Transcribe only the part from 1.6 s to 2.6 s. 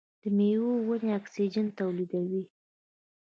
تولیدوي.